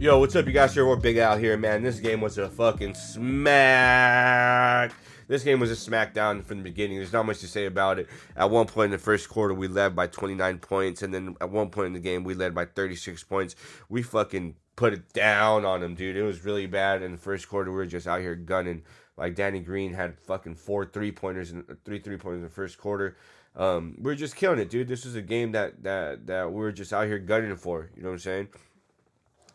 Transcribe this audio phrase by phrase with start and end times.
[0.00, 0.74] Yo, what's up, you guys?
[0.74, 1.82] Here, we're Big Al here, man.
[1.82, 3.32] This game was a fucking smack.
[5.26, 6.98] This game was a smackdown from the beginning.
[6.98, 8.06] There's not much to say about it.
[8.36, 11.50] At one point in the first quarter, we led by 29 points, and then at
[11.50, 13.56] one point in the game, we led by 36 points.
[13.88, 16.16] We fucking put it down on them, dude.
[16.16, 17.02] It was really bad.
[17.02, 18.82] In the first quarter, we were just out here gunning.
[19.16, 22.78] Like Danny Green had fucking four three pointers and three three pointers in the first
[22.78, 23.16] quarter.
[23.56, 24.86] Um, we are just killing it, dude.
[24.86, 27.90] This was a game that that that we were just out here gunning for.
[27.96, 28.48] You know what I'm saying?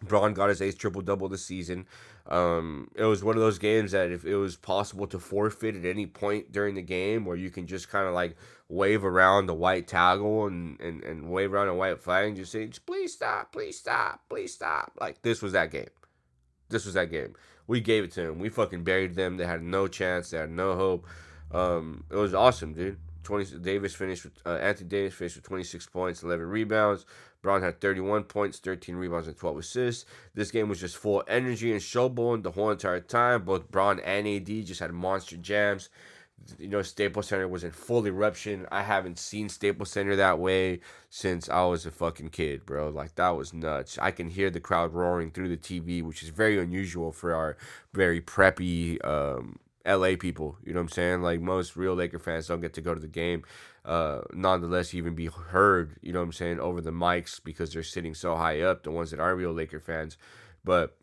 [0.08, 1.86] Bron got his eighth triple double this season.
[2.28, 5.86] Um, it was one of those games that if it was possible to forfeit at
[5.86, 8.38] any point during the game, where you can just kind of like
[8.70, 12.52] wave around the white towel and, and, and wave around a white flag and just
[12.52, 14.94] say, please stop, please stop, please stop.
[15.00, 15.90] Like this was that game.
[16.70, 17.36] This was that game.
[17.68, 18.40] We gave it to them.
[18.40, 19.38] We fucking buried them.
[19.38, 20.30] They had no chance.
[20.30, 21.08] They had no hope.
[21.52, 22.98] Um, it was awesome, dude.
[23.24, 27.06] 20 Davis finished with uh, Anthony Davis finished with 26 points, 11 rebounds.
[27.42, 30.06] Bron had 31 points, 13 rebounds, and 12 assists.
[30.34, 33.44] This game was just full energy and showboating the whole entire time.
[33.44, 35.90] Both Bron and AD just had monster jams.
[36.58, 38.66] You know, Staples Center was in full eruption.
[38.72, 40.80] I haven't seen Staples Center that way
[41.10, 42.90] since I was a fucking kid, bro.
[42.90, 43.98] Like that was nuts.
[44.02, 47.58] I can hear the crowd roaring through the TV, which is very unusual for our
[47.94, 50.58] very preppy um, LA people.
[50.64, 51.22] You know what I'm saying?
[51.22, 53.44] Like most real Laker fans don't get to go to the game.
[53.84, 57.84] Uh, nonetheless, even be heard, you know what I'm saying, over the mics because they're
[57.84, 60.18] sitting so high up, the ones that are real Laker fans.
[60.64, 60.98] But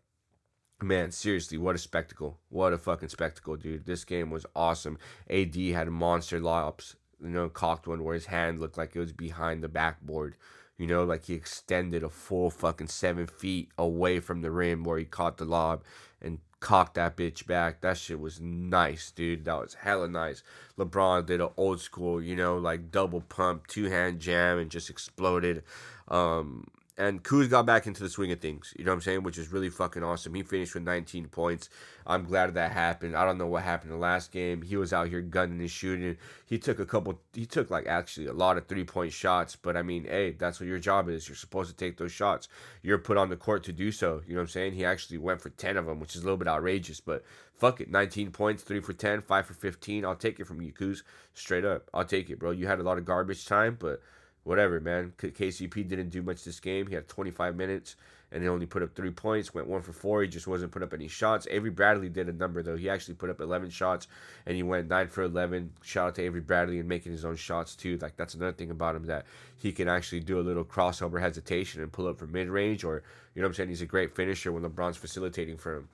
[0.81, 2.39] man, seriously, what a spectacle.
[2.49, 3.85] What a fucking spectacle, dude.
[3.85, 4.97] This game was awesome.
[5.29, 9.13] AD had monster lobs, you know, cocked one where his hand looked like it was
[9.13, 10.35] behind the backboard.
[10.77, 14.97] You know, like he extended a full fucking seven feet away from the rim where
[14.97, 15.83] he caught the lob
[16.19, 17.81] and cocked that bitch back.
[17.81, 19.43] That shit was nice, dude.
[19.43, 20.43] That was hella nice.
[20.77, 24.89] LeBron did an old school, you know, like double pump, two hand jam, and just
[24.89, 25.63] exploded.
[26.07, 26.67] Um,
[27.01, 29.39] and Kuz got back into the swing of things, you know what I'm saying, which
[29.39, 30.35] is really fucking awesome.
[30.35, 31.67] He finished with 19 points.
[32.05, 33.15] I'm glad that happened.
[33.15, 34.61] I don't know what happened in the last game.
[34.61, 36.17] He was out here gunning and shooting.
[36.45, 39.75] He took a couple, he took like actually a lot of three point shots, but
[39.75, 41.27] I mean, hey, that's what your job is.
[41.27, 42.47] You're supposed to take those shots.
[42.83, 44.73] You're put on the court to do so, you know what I'm saying?
[44.73, 47.23] He actually went for 10 of them, which is a little bit outrageous, but
[47.57, 47.89] fuck it.
[47.89, 50.05] 19 points, 3 for 10, 5 for 15.
[50.05, 51.01] I'll take it from you, Kuz.
[51.33, 51.89] Straight up.
[51.95, 52.51] I'll take it, bro.
[52.51, 54.01] You had a lot of garbage time, but
[54.43, 55.13] whatever, man.
[55.17, 56.87] KCP didn't do much this game.
[56.87, 57.95] He had 25 minutes
[58.31, 59.53] and he only put up three points.
[59.53, 60.21] Went one for four.
[60.21, 61.47] He just wasn't put up any shots.
[61.51, 62.77] Avery Bradley did a number though.
[62.77, 64.07] He actually put up 11 shots
[64.45, 65.71] and he went nine for 11.
[65.83, 67.97] Shout out to Avery Bradley and making his own shots too.
[67.97, 69.25] Like that's another thing about him that
[69.57, 73.03] he can actually do a little crossover hesitation and pull up from mid range, or
[73.35, 73.69] you know what I'm saying.
[73.69, 75.89] He's a great finisher when LeBron's facilitating for him.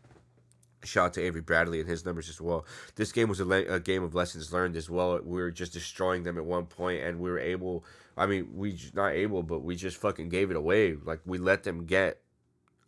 [0.84, 2.66] Shout out to Avery Bradley and his numbers as well.
[2.96, 5.20] This game was a, le- a, game of lessons learned as well.
[5.24, 7.84] We were just destroying them at one point, and we were able.
[8.16, 10.96] I mean, we not able, but we just fucking gave it away.
[10.96, 12.22] Like we let them get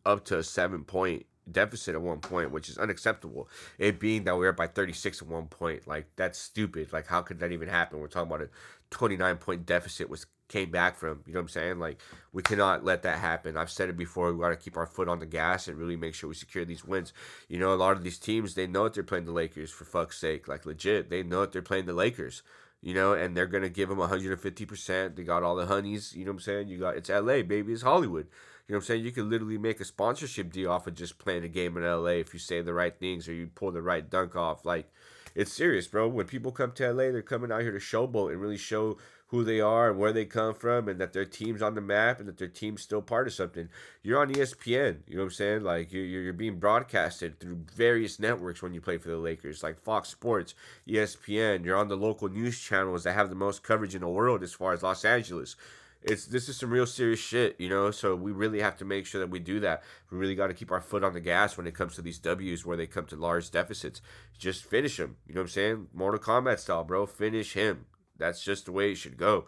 [0.06, 3.50] up to a seven point deficit at one point, which is unacceptable.
[3.78, 6.94] It being that we were by 36 at one point, like that's stupid.
[6.94, 8.00] Like how could that even happen?
[8.00, 8.50] We're talking about a
[8.92, 11.22] 29 point deficit was came back from.
[11.26, 11.80] You know what I'm saying?
[11.80, 12.02] Like
[12.34, 13.56] we cannot let that happen.
[13.56, 14.34] I've said it before.
[14.34, 16.66] We got to keep our foot on the gas and really make sure we secure
[16.66, 17.14] these wins.
[17.48, 19.86] You know, a lot of these teams they know that they're playing the Lakers for
[19.86, 20.48] fuck's sake.
[20.48, 22.42] Like legit, they know that they're playing the Lakers.
[22.82, 24.66] You know, and they're gonna give them 150.
[24.66, 26.14] percent They got all the honeys.
[26.16, 26.68] You know what I'm saying?
[26.68, 27.44] You got it's L.A.
[27.44, 27.72] baby.
[27.72, 28.28] It's Hollywood.
[28.70, 29.06] You know what I'm saying?
[29.06, 32.20] You can literally make a sponsorship deal off of just playing a game in LA
[32.20, 34.64] if you say the right things or you pull the right dunk off.
[34.64, 34.92] Like,
[35.34, 36.08] it's serious, bro.
[36.08, 39.00] When people come to LA, they're coming out here to showboat and really show
[39.30, 42.20] who they are and where they come from and that their team's on the map
[42.20, 43.70] and that their team's still part of something.
[44.04, 45.64] You're on ESPN, you know what I'm saying?
[45.64, 49.82] Like you're, you're being broadcasted through various networks when you play for the Lakers, like
[49.82, 50.54] Fox Sports,
[50.88, 51.66] ESPN.
[51.66, 54.54] You're on the local news channels that have the most coverage in the world as
[54.54, 55.56] far as Los Angeles
[56.02, 57.92] it's this is some real serious shit, you know.
[57.92, 59.84] So we really have to make sure that we do that.
[60.10, 62.20] We really got to keep our foot on the gas when it comes to these
[62.20, 64.02] W's where they come to large deficits.
[64.38, 65.18] Just finish him.
[65.28, 65.88] You know what I'm saying?
[65.94, 67.06] Mortal Kombat style, bro.
[67.06, 67.86] Finish him.
[68.18, 69.46] That's just the way it should go.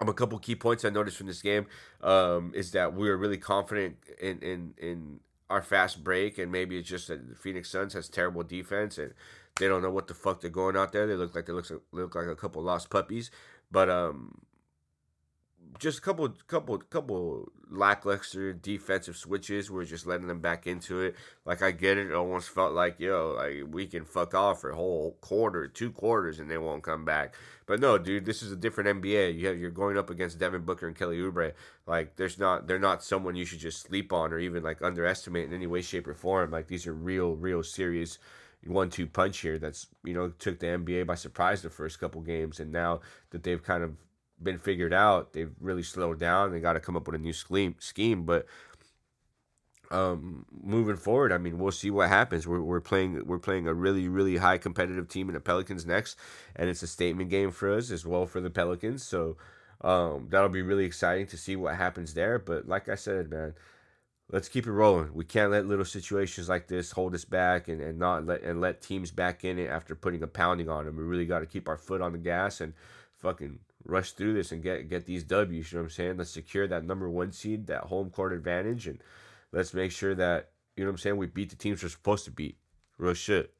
[0.00, 1.66] Um, a couple key points I noticed from this game
[2.02, 6.78] um, is that we were really confident in in in our fast break, and maybe
[6.78, 9.12] it's just that the Phoenix Suns has terrible defense and
[9.58, 11.06] they don't know what the fuck they're going out there.
[11.06, 13.30] They look like they look look like a couple lost puppies,
[13.70, 14.42] but um,
[15.78, 19.70] just a couple, couple, couple lackluster defensive switches.
[19.70, 21.16] We're just letting them back into it.
[21.44, 22.08] Like I get it.
[22.08, 25.90] It almost felt like yo, like we can fuck off for a whole quarter, two
[25.90, 27.34] quarters, and they won't come back.
[27.66, 29.38] But no, dude, this is a different NBA.
[29.38, 31.52] You have, you're going up against Devin Booker and Kelly Oubre.
[31.86, 35.46] Like there's not, they're not someone you should just sleep on or even like underestimate
[35.46, 36.50] in any way, shape, or form.
[36.50, 38.18] Like these are real, real serious
[38.64, 39.58] one-two punch here.
[39.58, 43.42] That's you know took the NBA by surprise the first couple games, and now that
[43.42, 43.96] they've kind of
[44.42, 45.32] been figured out.
[45.32, 46.52] They've really slowed down.
[46.52, 47.76] They got to come up with a new scheme.
[47.78, 48.46] Scheme, but
[49.90, 52.46] um, moving forward, I mean, we'll see what happens.
[52.46, 56.16] We're, we're playing we're playing a really really high competitive team in the Pelicans next,
[56.54, 59.02] and it's a statement game for us as well for the Pelicans.
[59.02, 59.36] So
[59.80, 62.38] um, that'll be really exciting to see what happens there.
[62.38, 63.54] But like I said, man,
[64.30, 65.14] let's keep it rolling.
[65.14, 68.60] We can't let little situations like this hold us back and, and not let and
[68.60, 70.96] let teams back in it after putting a pounding on them.
[70.96, 72.74] We really got to keep our foot on the gas and
[73.18, 75.72] fucking rush through this and get get these W's.
[75.72, 76.16] You know what I'm saying?
[76.16, 79.00] Let's secure that number one seed, that home court advantage, and
[79.52, 81.16] let's make sure that you know what I'm saying.
[81.16, 82.58] We beat the teams we're supposed to beat.
[82.98, 83.55] Real shit.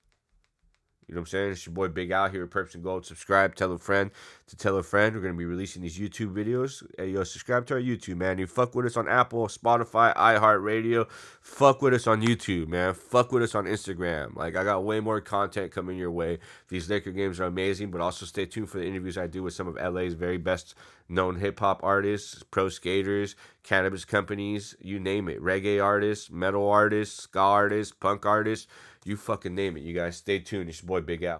[1.08, 1.52] You know what I'm saying?
[1.52, 3.06] It's your boy Big Al here with Purps and Gold.
[3.06, 4.10] Subscribe, tell a friend
[4.48, 5.14] to tell a friend.
[5.14, 6.82] We're gonna be releasing these YouTube videos.
[6.98, 8.38] Hey yo, subscribe to our YouTube, man.
[8.38, 11.08] You fuck with us on Apple, Spotify, iHeartRadio.
[11.40, 12.92] Fuck with us on YouTube, man.
[12.92, 14.34] Fuck with us on Instagram.
[14.34, 16.40] Like I got way more content coming your way.
[16.70, 19.54] These Laker games are amazing, but also stay tuned for the interviews I do with
[19.54, 20.74] some of LA's very best
[21.08, 25.40] known hip hop artists, pro skaters, cannabis companies, you name it.
[25.40, 28.66] Reggae artists, metal artists, ska artists, punk artists
[29.06, 29.82] you fucking name it.
[29.82, 30.68] You guys stay tuned.
[30.68, 31.34] It's your boy Big Al.